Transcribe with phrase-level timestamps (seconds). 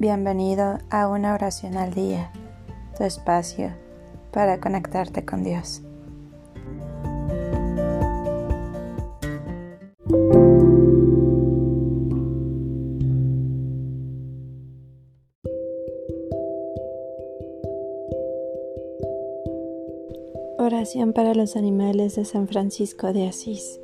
[0.00, 2.32] Bienvenido a una oración al día,
[2.96, 3.70] tu espacio
[4.32, 5.82] para conectarte con Dios.
[20.58, 23.78] Oración para los animales de San Francisco de Asís.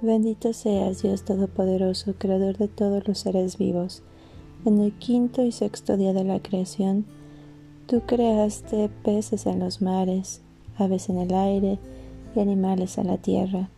[0.00, 4.02] Bendito seas, Dios Todopoderoso, Creador de todos los seres vivos.
[4.64, 7.04] En el quinto y sexto día de la creación,
[7.86, 10.40] tú creaste peces en los mares,
[10.76, 11.78] aves en el aire
[12.34, 13.70] y animales en la tierra.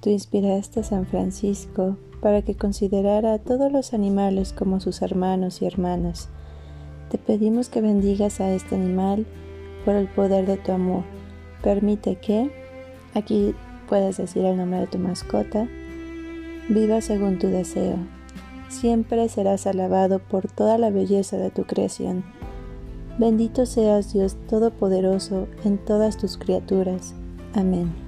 [0.00, 5.62] Tú inspiraste a San Francisco para que considerara a todos los animales como sus hermanos
[5.62, 6.28] y hermanas.
[7.10, 9.26] Te pedimos que bendigas a este animal
[9.84, 11.04] por el poder de tu amor.
[11.62, 12.50] Permite que,
[13.14, 13.54] aquí
[13.88, 15.68] puedes decir el nombre de tu mascota,
[16.68, 17.96] viva según tu deseo.
[18.68, 22.22] Siempre serás alabado por toda la belleza de tu creación.
[23.18, 27.14] Bendito seas Dios Todopoderoso en todas tus criaturas.
[27.54, 28.07] Amén.